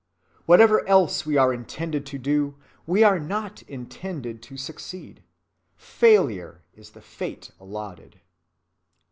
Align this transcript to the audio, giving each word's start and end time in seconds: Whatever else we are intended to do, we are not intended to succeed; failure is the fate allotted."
Whatever 0.47 0.83
else 0.89 1.27
we 1.27 1.37
are 1.37 1.53
intended 1.53 2.07
to 2.07 2.17
do, 2.17 2.55
we 2.87 3.03
are 3.03 3.19
not 3.19 3.61
intended 3.69 4.41
to 4.41 4.57
succeed; 4.57 5.21
failure 5.75 6.63
is 6.73 6.89
the 6.89 7.03
fate 7.03 7.51
allotted." 7.59 8.19